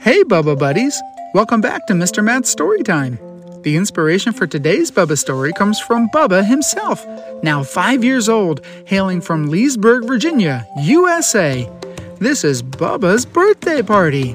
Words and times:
Hey, 0.00 0.22
Bubba 0.24 0.58
Buddies! 0.58 1.00
Welcome 1.32 1.60
back 1.60 1.86
to 1.86 1.92
Mr. 1.94 2.22
Matt's 2.22 2.50
Story 2.50 2.82
Time. 2.82 3.18
The 3.62 3.76
inspiration 3.76 4.32
for 4.32 4.46
today's 4.46 4.90
Bubba 4.90 5.16
story 5.16 5.52
comes 5.52 5.78
from 5.80 6.08
Bubba 6.08 6.44
himself, 6.44 7.06
now 7.42 7.62
five 7.62 8.02
years 8.02 8.28
old, 8.28 8.60
hailing 8.84 9.20
from 9.20 9.48
Leesburg, 9.48 10.06
Virginia, 10.06 10.66
USA. 10.82 11.70
This 12.18 12.44
is 12.44 12.62
Bubba's 12.62 13.24
birthday 13.24 13.80
party. 13.80 14.34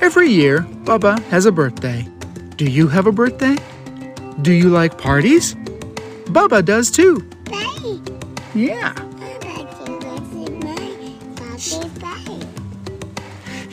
Every 0.00 0.28
year, 0.28 0.60
Bubba 0.84 1.22
has 1.26 1.46
a 1.46 1.52
birthday. 1.52 2.06
Do 2.56 2.64
you 2.64 2.88
have 2.88 3.06
a 3.06 3.12
birthday? 3.12 3.56
Do 4.42 4.52
you 4.52 4.70
like 4.70 4.98
parties? 4.98 5.54
Bubba 6.26 6.64
does 6.64 6.90
too. 6.90 7.24
Yeah. 8.54 9.07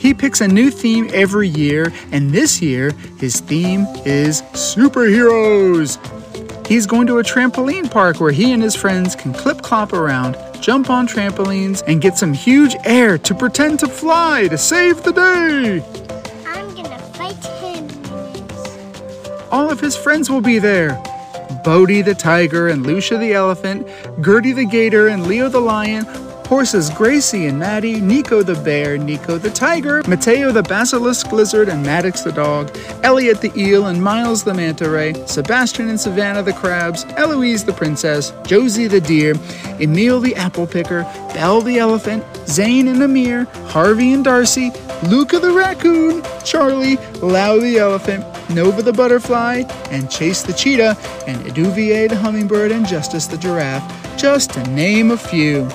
He 0.06 0.14
picks 0.14 0.40
a 0.40 0.46
new 0.46 0.70
theme 0.70 1.10
every 1.12 1.48
year, 1.48 1.92
and 2.12 2.30
this 2.30 2.62
year 2.62 2.92
his 3.18 3.40
theme 3.40 3.88
is 4.04 4.42
superheroes. 4.52 5.98
He's 6.68 6.86
going 6.86 7.08
to 7.08 7.18
a 7.18 7.24
trampoline 7.24 7.90
park 7.90 8.20
where 8.20 8.30
he 8.30 8.52
and 8.52 8.62
his 8.62 8.76
friends 8.76 9.16
can 9.16 9.32
clip 9.32 9.62
clop 9.62 9.92
around, 9.92 10.36
jump 10.60 10.90
on 10.90 11.08
trampolines, 11.08 11.82
and 11.88 12.00
get 12.00 12.16
some 12.16 12.32
huge 12.32 12.76
air 12.84 13.18
to 13.18 13.34
pretend 13.34 13.80
to 13.80 13.88
fly 13.88 14.46
to 14.46 14.56
save 14.56 15.02
the 15.02 15.10
day. 15.10 15.84
I'm 16.46 16.72
gonna 16.76 17.00
fight 17.14 17.44
him. 17.44 17.88
All 19.50 19.72
of 19.72 19.80
his 19.80 19.96
friends 19.96 20.30
will 20.30 20.40
be 20.40 20.60
there. 20.60 21.02
Bodie 21.64 22.02
the 22.02 22.14
tiger 22.14 22.68
and 22.68 22.86
Lucia 22.86 23.18
the 23.18 23.34
elephant, 23.34 23.88
Gertie 24.22 24.52
the 24.52 24.66
gator 24.66 25.08
and 25.08 25.26
Leo 25.26 25.48
the 25.48 25.58
lion, 25.58 26.06
horses 26.46 26.90
Gracie 26.90 27.46
and 27.46 27.58
Maddie, 27.58 28.00
Nico 28.00 28.42
the 28.42 28.54
bear, 28.62 28.96
Nico 28.96 29.36
the 29.36 29.50
tiger, 29.50 30.02
Mateo 30.06 30.52
the 30.52 30.62
basilisk 30.62 31.32
lizard 31.32 31.68
and 31.68 31.82
Maddox 31.82 32.22
the 32.22 32.32
dog, 32.32 32.76
Elliot 33.02 33.40
the 33.40 33.52
eel 33.56 33.86
and 33.86 34.02
Miles 34.02 34.44
the 34.44 34.54
manta 34.54 34.88
ray, 34.88 35.12
Sebastian 35.26 35.88
and 35.88 36.00
Savannah 36.00 36.42
the 36.42 36.52
crabs, 36.52 37.04
Eloise 37.16 37.64
the 37.64 37.72
princess, 37.72 38.32
Josie 38.46 38.86
the 38.86 39.00
deer, 39.00 39.34
Emil 39.80 40.20
the 40.20 40.34
apple 40.36 40.66
picker, 40.66 41.02
Belle 41.34 41.60
the 41.60 41.78
elephant, 41.78 42.24
Zane 42.46 42.88
and 42.88 43.02
Amir, 43.02 43.44
Harvey 43.66 44.12
and 44.12 44.24
Darcy, 44.24 44.70
Luca 45.08 45.38
the 45.38 45.52
raccoon, 45.52 46.22
Charlie, 46.44 46.96
Lau 47.20 47.58
the 47.58 47.78
elephant, 47.78 48.24
Nova 48.50 48.82
the 48.82 48.92
butterfly, 48.92 49.64
and 49.90 50.10
Chase 50.10 50.42
the 50.42 50.52
cheetah, 50.52 50.96
and 51.26 51.44
Eduvier 51.44 52.08
the 52.08 52.16
hummingbird, 52.16 52.70
and 52.70 52.86
Justice 52.86 53.26
the 53.26 53.36
giraffe, 53.36 54.16
just 54.16 54.52
to 54.52 54.62
name 54.70 55.10
a 55.10 55.16
few. 55.16 55.68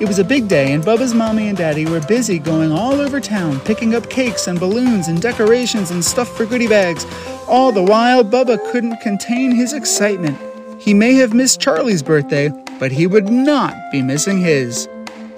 It 0.00 0.06
was 0.06 0.20
a 0.20 0.24
big 0.24 0.46
day, 0.46 0.72
and 0.74 0.84
Bubba's 0.84 1.12
mommy 1.12 1.48
and 1.48 1.58
daddy 1.58 1.84
were 1.84 2.00
busy 2.00 2.38
going 2.38 2.70
all 2.70 3.00
over 3.00 3.18
town, 3.20 3.58
picking 3.60 3.96
up 3.96 4.08
cakes 4.08 4.46
and 4.46 4.60
balloons 4.60 5.08
and 5.08 5.20
decorations 5.20 5.90
and 5.90 6.04
stuff 6.04 6.28
for 6.36 6.46
goodie 6.46 6.68
bags. 6.68 7.04
All 7.48 7.72
the 7.72 7.82
while, 7.82 8.22
Bubba 8.22 8.58
couldn't 8.70 9.00
contain 9.00 9.50
his 9.50 9.72
excitement. 9.72 10.38
He 10.80 10.94
may 10.94 11.14
have 11.14 11.34
missed 11.34 11.60
Charlie's 11.60 12.04
birthday, 12.04 12.50
but 12.78 12.92
he 12.92 13.08
would 13.08 13.28
not 13.28 13.74
be 13.90 14.00
missing 14.00 14.38
his. 14.38 14.88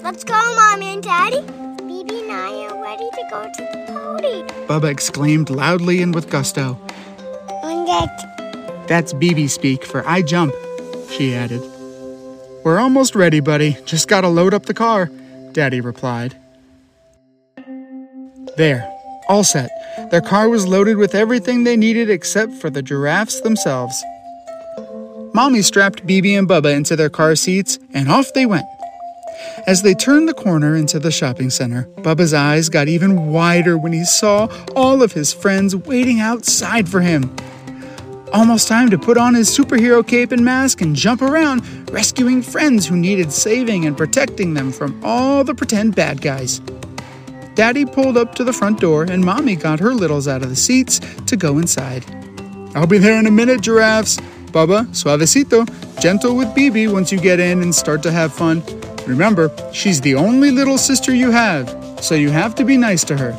Let's 0.02 0.24
go, 0.24 0.34
Mommy 0.34 0.92
and 0.92 1.02
Daddy. 1.02 1.40
Bibi 1.78 2.20
and 2.20 2.30
I 2.30 2.66
are 2.68 2.82
ready 2.82 3.08
to 3.14 3.24
go 3.30 3.42
to 3.42 3.62
the 3.62 3.92
party. 3.92 4.42
Bubba 4.66 4.90
exclaimed 4.90 5.48
loudly 5.48 6.02
and 6.02 6.14
with 6.14 6.28
gusto. 6.28 6.78
That. 7.90 8.84
That's 8.86 9.12
BB 9.14 9.50
speak 9.50 9.84
for 9.84 10.06
I 10.06 10.22
jump, 10.22 10.54
she 11.10 11.34
added. 11.34 11.60
We're 12.62 12.78
almost 12.78 13.14
ready, 13.14 13.40
buddy. 13.40 13.78
Just 13.86 14.06
gotta 14.06 14.28
load 14.28 14.52
up 14.52 14.66
the 14.66 14.74
car, 14.74 15.10
Daddy 15.52 15.80
replied. 15.80 16.36
There, 18.56 18.86
all 19.28 19.44
set. 19.44 19.70
Their 20.10 20.20
car 20.20 20.48
was 20.48 20.66
loaded 20.66 20.98
with 20.98 21.14
everything 21.14 21.64
they 21.64 21.76
needed 21.76 22.10
except 22.10 22.52
for 22.52 22.68
the 22.68 22.82
giraffes 22.82 23.40
themselves. 23.40 24.04
Mommy 25.32 25.62
strapped 25.62 26.06
BB 26.06 26.38
and 26.38 26.48
Bubba 26.48 26.74
into 26.74 26.96
their 26.96 27.08
car 27.08 27.34
seats, 27.34 27.78
and 27.94 28.10
off 28.10 28.32
they 28.34 28.44
went. 28.44 28.66
As 29.66 29.82
they 29.82 29.94
turned 29.94 30.28
the 30.28 30.34
corner 30.34 30.76
into 30.76 30.98
the 30.98 31.10
shopping 31.10 31.48
center, 31.48 31.84
Bubba's 31.98 32.34
eyes 32.34 32.68
got 32.68 32.88
even 32.88 33.28
wider 33.28 33.78
when 33.78 33.92
he 33.92 34.04
saw 34.04 34.48
all 34.76 35.02
of 35.02 35.12
his 35.12 35.32
friends 35.32 35.74
waiting 35.74 36.20
outside 36.20 36.88
for 36.88 37.00
him. 37.00 37.34
Almost 38.32 38.68
time 38.68 38.90
to 38.90 38.98
put 38.98 39.16
on 39.18 39.34
his 39.34 39.50
superhero 39.50 40.06
cape 40.06 40.30
and 40.30 40.44
mask 40.44 40.82
and 40.82 40.94
jump 40.94 41.20
around, 41.20 41.62
rescuing 41.90 42.42
friends 42.42 42.86
who 42.86 42.94
needed 42.94 43.32
saving 43.32 43.86
and 43.86 43.96
protecting 43.96 44.54
them 44.54 44.70
from 44.70 45.00
all 45.04 45.42
the 45.42 45.54
pretend 45.54 45.96
bad 45.96 46.20
guys. 46.20 46.60
Daddy 47.56 47.84
pulled 47.84 48.16
up 48.16 48.36
to 48.36 48.44
the 48.44 48.52
front 48.52 48.78
door, 48.78 49.02
and 49.02 49.24
Mommy 49.24 49.56
got 49.56 49.80
her 49.80 49.92
littles 49.92 50.28
out 50.28 50.42
of 50.42 50.48
the 50.48 50.54
seats 50.54 51.00
to 51.26 51.36
go 51.36 51.58
inside. 51.58 52.04
I'll 52.76 52.86
be 52.86 52.98
there 52.98 53.18
in 53.18 53.26
a 53.26 53.32
minute, 53.32 53.62
giraffes. 53.62 54.18
Bubba, 54.52 54.86
suavecito, 54.88 55.66
gentle 56.00 56.36
with 56.36 56.48
BB 56.48 56.92
once 56.92 57.10
you 57.10 57.18
get 57.18 57.40
in 57.40 57.62
and 57.62 57.74
start 57.74 58.00
to 58.04 58.12
have 58.12 58.32
fun. 58.32 58.62
Remember, 59.08 59.50
she's 59.72 60.00
the 60.00 60.14
only 60.14 60.52
little 60.52 60.78
sister 60.78 61.12
you 61.12 61.32
have, 61.32 61.68
so 62.00 62.14
you 62.14 62.30
have 62.30 62.54
to 62.56 62.64
be 62.64 62.76
nice 62.76 63.02
to 63.04 63.16
her. 63.16 63.32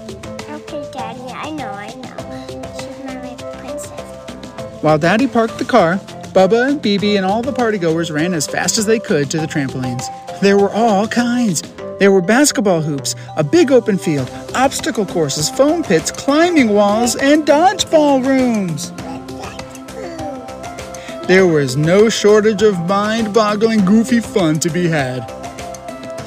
While 4.81 4.97
Daddy 4.97 5.28
parked 5.28 5.59
the 5.59 5.66
car, 5.66 5.97
Bubba 6.34 6.69
and 6.69 6.81
BB 6.81 7.16
and 7.16 7.24
all 7.24 7.44
the 7.44 7.53
partygoers 7.53 8.12
ran 8.12 8.34
as 8.34 8.47
fast 8.47 8.80
as 8.80 8.88
they 8.88 8.97
could 8.97 9.30
to 9.30 9.38
the 9.38 9.46
trampolines. 9.46 10.03
There 10.42 10.58
were 10.58 10.72
all 10.72 11.08
kinds. 11.08 11.62
There 12.00 12.12
were 12.12 12.22
basketball 12.22 12.81
hoops, 12.81 13.14
a 13.38 13.44
big 13.44 13.72
open 13.72 14.00
field, 14.00 14.28
obstacle 14.56 15.06
courses, 15.06 15.52
foam 15.52 15.84
pits, 15.84 16.09
climbing 16.09 16.69
walls, 16.69 17.16
and 17.16 17.46
dodgeball 17.46 18.25
rooms. 18.25 18.92
There 21.28 21.46
was 21.46 21.78
no 21.78 22.09
shortage 22.09 22.63
of 22.63 22.80
mind 22.88 23.36
boggling, 23.36 23.86
goofy 23.86 24.19
fun 24.19 24.59
to 24.62 24.69
be 24.72 24.88
had. 24.88 25.28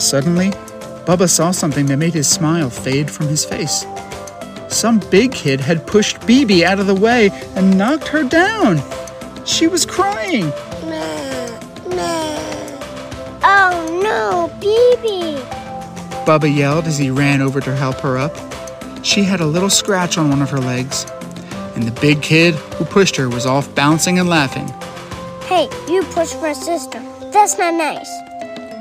Suddenly, 0.00 0.50
Bubba 1.06 1.28
saw 1.28 1.50
something 1.50 1.86
that 1.86 1.96
made 1.96 2.14
his 2.14 2.28
smile 2.28 2.70
fade 2.70 3.10
from 3.10 3.26
his 3.26 3.44
face. 3.44 3.84
Some 4.74 4.98
big 4.98 5.30
kid 5.30 5.60
had 5.60 5.86
pushed 5.86 6.18
BB 6.22 6.64
out 6.64 6.80
of 6.80 6.88
the 6.88 6.96
way 6.96 7.30
and 7.54 7.78
knocked 7.78 8.08
her 8.08 8.24
down. 8.24 8.82
She 9.46 9.68
was 9.68 9.86
crying. 9.86 10.52
Oh 13.46 14.00
no, 14.02 14.50
Bibi! 14.58 15.40
Bubba 16.26 16.54
yelled 16.54 16.86
as 16.86 16.98
he 16.98 17.08
ran 17.08 17.40
over 17.40 17.60
to 17.60 17.76
help 17.76 18.00
her 18.00 18.18
up. 18.18 18.36
She 19.04 19.22
had 19.22 19.40
a 19.40 19.46
little 19.46 19.70
scratch 19.70 20.18
on 20.18 20.28
one 20.28 20.42
of 20.42 20.50
her 20.50 20.58
legs, 20.58 21.06
and 21.76 21.84
the 21.84 22.00
big 22.00 22.20
kid 22.20 22.54
who 22.74 22.84
pushed 22.84 23.14
her 23.14 23.28
was 23.28 23.46
off 23.46 23.72
bouncing 23.76 24.18
and 24.18 24.28
laughing. 24.28 24.66
Hey, 25.46 25.68
you 25.88 26.02
pushed 26.02 26.42
my 26.42 26.52
sister. 26.52 27.00
That's 27.30 27.56
not 27.56 27.74
nice. 27.74 28.10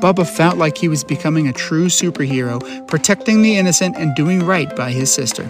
Bubba 0.01 0.27
felt 0.27 0.57
like 0.57 0.75
he 0.75 0.87
was 0.87 1.03
becoming 1.03 1.47
a 1.47 1.53
true 1.53 1.85
superhero, 1.85 2.87
protecting 2.87 3.43
the 3.43 3.57
innocent 3.57 3.95
and 3.95 4.15
doing 4.15 4.43
right 4.43 4.75
by 4.75 4.91
his 4.91 5.13
sister. 5.13 5.47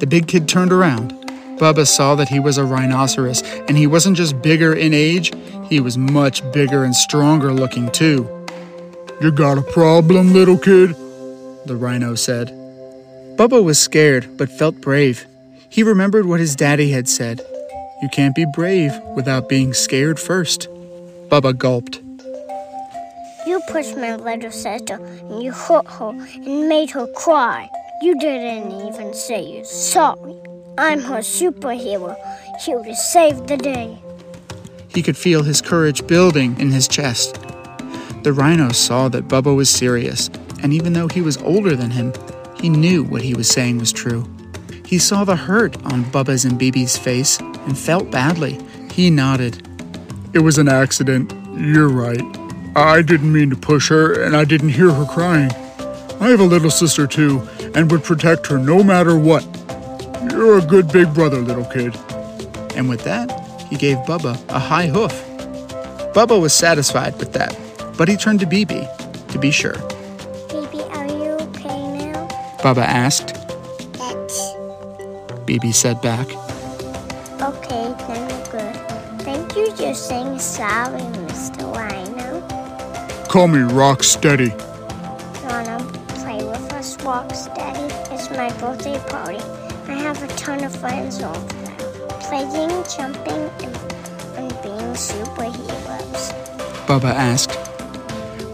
The 0.00 0.06
big 0.06 0.26
kid 0.26 0.48
turned 0.48 0.72
around. 0.72 1.12
Bubba 1.58 1.86
saw 1.86 2.14
that 2.14 2.28
he 2.28 2.40
was 2.40 2.56
a 2.56 2.64
rhinoceros, 2.64 3.42
and 3.68 3.76
he 3.76 3.86
wasn't 3.86 4.16
just 4.16 4.40
bigger 4.40 4.72
in 4.72 4.94
age, 4.94 5.30
he 5.68 5.78
was 5.78 5.98
much 5.98 6.42
bigger 6.52 6.84
and 6.84 6.96
stronger 6.96 7.52
looking 7.52 7.90
too. 7.90 8.28
You 9.20 9.30
got 9.30 9.58
a 9.58 9.62
problem, 9.62 10.32
little 10.32 10.56
kid? 10.56 10.96
The 11.66 11.76
rhino 11.76 12.14
said. 12.14 12.48
Bubba 13.36 13.62
was 13.62 13.78
scared, 13.78 14.38
but 14.38 14.50
felt 14.50 14.80
brave. 14.80 15.26
He 15.68 15.82
remembered 15.82 16.24
what 16.24 16.40
his 16.40 16.56
daddy 16.56 16.90
had 16.90 17.06
said 17.06 17.40
You 18.02 18.08
can't 18.08 18.34
be 18.34 18.46
brave 18.54 18.98
without 19.14 19.50
being 19.50 19.74
scared 19.74 20.18
first. 20.18 20.68
Bubba 21.28 21.56
gulped. 21.56 22.00
You 23.46 23.60
pushed 23.68 23.96
my 23.96 24.16
little 24.16 24.50
sister 24.50 24.94
and 24.94 25.42
you 25.42 25.52
hurt 25.52 25.86
her 25.86 26.08
and 26.08 26.68
made 26.68 26.90
her 26.90 27.06
cry. 27.14 27.68
You 28.02 28.18
didn't 28.18 28.72
even 28.88 29.12
say 29.12 29.42
you're 29.42 29.64
sorry. 29.64 30.40
I'm 30.78 31.00
her 31.00 31.18
superhero, 31.18 32.16
here 32.64 32.82
to 32.82 32.94
save 32.94 33.46
the 33.46 33.58
day. 33.58 34.02
He 34.88 35.02
could 35.02 35.18
feel 35.18 35.42
his 35.42 35.60
courage 35.60 36.06
building 36.06 36.58
in 36.58 36.70
his 36.70 36.88
chest. 36.88 37.34
The 38.22 38.32
rhino 38.32 38.70
saw 38.70 39.10
that 39.10 39.28
Bubba 39.28 39.54
was 39.54 39.68
serious, 39.68 40.30
and 40.62 40.72
even 40.72 40.94
though 40.94 41.08
he 41.08 41.20
was 41.20 41.36
older 41.42 41.76
than 41.76 41.90
him, 41.90 42.14
he 42.58 42.70
knew 42.70 43.04
what 43.04 43.20
he 43.20 43.34
was 43.34 43.48
saying 43.48 43.76
was 43.76 43.92
true. 43.92 44.24
He 44.86 44.98
saw 44.98 45.24
the 45.24 45.36
hurt 45.36 45.76
on 45.92 46.04
Bubba's 46.04 46.46
and 46.46 46.58
Bibi's 46.58 46.96
face 46.96 47.38
and 47.38 47.76
felt 47.76 48.10
badly. 48.10 48.58
He 48.90 49.10
nodded. 49.10 49.68
It 50.32 50.38
was 50.38 50.56
an 50.56 50.68
accident. 50.68 51.34
You're 51.54 51.90
right. 51.90 52.22
I 52.74 53.02
didn't 53.02 53.30
mean 53.30 53.50
to 53.50 53.56
push 53.56 53.90
her, 53.90 54.22
and 54.22 54.34
I 54.34 54.44
didn't 54.46 54.70
hear 54.70 54.90
her 54.90 55.04
crying. 55.04 55.50
I 56.18 56.28
have 56.28 56.40
a 56.40 56.44
little 56.44 56.70
sister 56.70 57.06
too, 57.06 57.46
and 57.74 57.90
would 57.90 58.04
protect 58.04 58.46
her 58.48 58.58
no 58.58 58.82
matter 58.82 59.18
what. 59.18 59.44
You're 60.30 60.58
a 60.58 60.62
good 60.62 60.92
big 60.92 61.12
brother, 61.14 61.38
little 61.38 61.64
kid. 61.64 61.96
And 62.76 62.88
with 62.88 63.04
that, 63.04 63.30
he 63.68 63.76
gave 63.76 63.96
Bubba 63.98 64.38
a 64.48 64.58
high 64.58 64.86
hoof. 64.86 65.12
Bubba 66.14 66.40
was 66.40 66.52
satisfied 66.52 67.16
with 67.18 67.32
that, 67.32 67.56
but 67.96 68.08
he 68.08 68.16
turned 68.16 68.40
to 68.40 68.46
BB 68.46 69.28
to 69.28 69.38
be 69.38 69.50
sure. 69.50 69.74
BB, 70.48 70.88
are 70.90 71.06
you 71.06 71.32
okay 71.48 72.08
now? 72.10 72.26
Bubba 72.58 72.82
asked. 72.82 73.34
That's 73.94 74.38
BB 75.46 75.72
said 75.74 76.00
back. 76.02 76.26
okay, 77.40 77.94
then 78.08 78.28
good. 78.50 78.76
Thank 79.22 79.56
you 79.56 79.72
just 79.76 80.08
saying 80.08 80.38
sorry, 80.38 81.00
Mr. 81.00 81.72
Rhino. 81.74 82.40
Call 83.28 83.46
me 83.48 83.58
Rocksteady. 83.60 84.50
My 88.30 88.52
birthday 88.58 88.98
party. 89.08 89.38
I 89.88 89.94
have 89.94 90.22
a 90.22 90.28
ton 90.36 90.62
of 90.64 90.74
friends 90.76 91.22
over 91.22 91.38
there. 91.64 91.76
Playing, 92.20 92.84
jumping, 92.84 93.50
and, 93.64 93.76
and 94.36 94.62
being 94.62 94.94
superheroes. 94.94 96.32
Bubba 96.86 97.12
asked. 97.12 97.50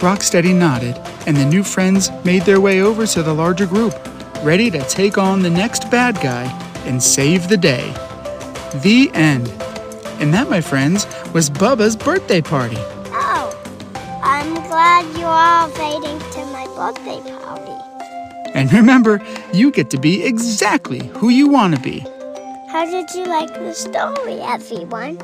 Rocksteady 0.00 0.54
nodded, 0.54 0.96
and 1.26 1.36
the 1.36 1.44
new 1.44 1.62
friends 1.62 2.10
made 2.24 2.42
their 2.42 2.60
way 2.60 2.82
over 2.82 3.06
to 3.06 3.22
the 3.22 3.34
larger 3.34 3.66
group, 3.66 3.94
ready 4.42 4.70
to 4.70 4.82
take 4.84 5.18
on 5.18 5.42
the 5.42 5.50
next 5.50 5.90
bad 5.90 6.14
guy 6.16 6.44
and 6.84 7.02
save 7.02 7.48
the 7.48 7.56
day. 7.56 7.92
The 8.82 9.10
end. 9.14 9.48
And 10.20 10.32
that, 10.32 10.48
my 10.48 10.60
friends, 10.60 11.06
was 11.32 11.50
Bubba's 11.50 11.96
birthday 11.96 12.40
party. 12.40 12.78
Oh, 12.78 13.52
I'm 14.22 14.54
glad 14.68 15.04
you're 15.18 15.26
all 15.26 15.68
inviting 15.68 16.18
to 16.32 16.46
my 16.46 16.66
birthday 16.76 17.20
party. 17.42 17.95
And 18.56 18.72
remember, 18.72 19.20
you 19.52 19.70
get 19.70 19.90
to 19.90 20.00
be 20.00 20.24
exactly 20.24 21.08
who 21.08 21.28
you 21.28 21.46
want 21.46 21.76
to 21.76 21.80
be. 21.82 21.98
How 22.70 22.86
did 22.90 23.10
you 23.14 23.26
like 23.26 23.52
the 23.52 23.74
story, 23.74 24.40
everyone? 24.40 25.18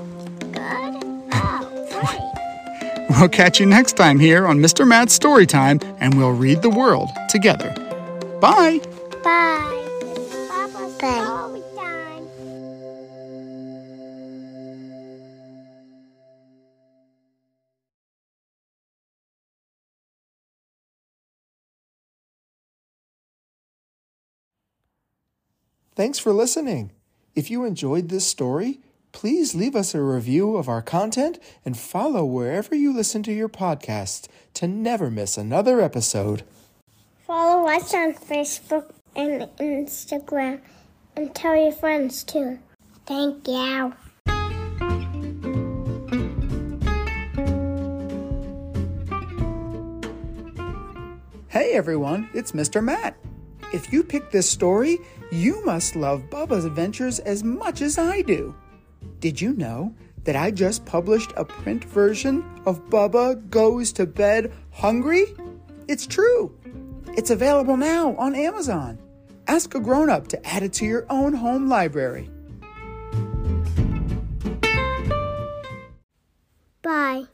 Good? 0.52 1.02
Oh, 1.32 1.88
great. 1.90 3.08
We'll 3.18 3.28
catch 3.28 3.58
you 3.58 3.66
next 3.66 3.94
time 3.94 4.18
here 4.18 4.46
on 4.46 4.58
Mr. 4.58 4.86
Matt's 4.86 5.18
Storytime, 5.18 5.82
and 6.00 6.14
we'll 6.14 6.32
read 6.32 6.60
the 6.62 6.70
world 6.70 7.08
together. 7.28 7.70
Bye. 8.40 8.80
Bye. 9.22 9.81
Thanks 25.94 26.18
for 26.18 26.32
listening. 26.32 26.90
If 27.34 27.50
you 27.50 27.64
enjoyed 27.64 28.08
this 28.08 28.26
story, 28.26 28.80
please 29.12 29.54
leave 29.54 29.76
us 29.76 29.94
a 29.94 30.00
review 30.00 30.56
of 30.56 30.66
our 30.66 30.80
content 30.80 31.38
and 31.66 31.76
follow 31.76 32.24
wherever 32.24 32.74
you 32.74 32.94
listen 32.94 33.22
to 33.24 33.32
your 33.32 33.50
podcast 33.50 34.26
to 34.54 34.66
never 34.66 35.10
miss 35.10 35.36
another 35.36 35.82
episode. 35.82 36.44
Follow 37.26 37.68
us 37.68 37.92
on 37.92 38.14
Facebook 38.14 38.90
and 39.14 39.42
Instagram 39.58 40.60
and 41.14 41.34
tell 41.34 41.56
your 41.56 41.72
friends 41.72 42.24
too. 42.24 42.58
Thank 43.04 43.46
you. 43.46 43.92
Hey 51.48 51.72
everyone, 51.74 52.30
it's 52.32 52.52
Mr. 52.52 52.82
Matt. 52.82 53.14
If 53.72 53.90
you 53.90 54.02
picked 54.04 54.32
this 54.32 54.48
story, 54.48 54.98
you 55.30 55.64
must 55.64 55.96
love 55.96 56.28
Bubba's 56.28 56.66
adventures 56.66 57.18
as 57.20 57.42
much 57.42 57.80
as 57.80 57.96
I 57.96 58.20
do. 58.20 58.54
Did 59.20 59.40
you 59.40 59.54
know 59.54 59.94
that 60.24 60.36
I 60.36 60.50
just 60.50 60.84
published 60.84 61.32
a 61.36 61.44
print 61.44 61.84
version 61.84 62.44
of 62.66 62.84
Bubba 62.90 63.48
Goes 63.48 63.92
to 63.94 64.06
Bed 64.06 64.52
Hungry? 64.72 65.24
It's 65.88 66.06
true. 66.06 66.54
It's 67.16 67.30
available 67.30 67.76
now 67.78 68.14
on 68.16 68.34
Amazon. 68.34 68.98
Ask 69.46 69.74
a 69.74 69.80
grown 69.80 70.10
up 70.10 70.28
to 70.28 70.46
add 70.46 70.62
it 70.62 70.74
to 70.74 70.84
your 70.84 71.06
own 71.08 71.32
home 71.32 71.68
library. 71.68 72.30
Bye. 76.82 77.24